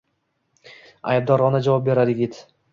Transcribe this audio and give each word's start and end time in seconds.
aybdorona 1.13 1.63
javob 1.69 1.87
beradi 1.91 2.19
yigit 2.19 2.45